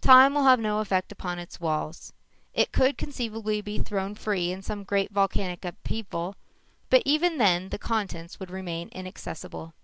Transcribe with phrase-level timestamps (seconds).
[0.00, 2.12] Time will have no effect upon its walls.
[2.52, 6.34] It could conceivably be thrown free in some great volcanic upheaval
[6.90, 9.74] but even then the contents would remain inaccessible.